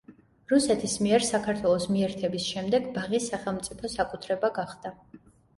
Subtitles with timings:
[0.51, 4.99] რუსეთის მიერ საქართველოს მიერთების შემდეგ ბაღი სახელმწიფო საკუთრება გახდა.